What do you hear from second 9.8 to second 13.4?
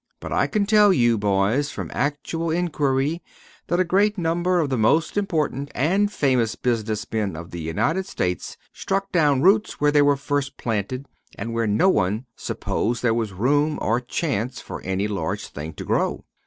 they were first planted, and where no one supposed there was